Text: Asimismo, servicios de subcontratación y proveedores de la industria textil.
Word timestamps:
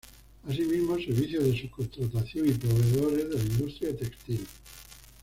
Asimismo, 0.49 0.95
servicios 0.99 1.43
de 1.43 1.61
subcontratación 1.61 2.49
y 2.49 2.53
proveedores 2.53 3.29
de 3.29 3.35
la 3.35 3.43
industria 3.43 3.95
textil. 3.95 4.39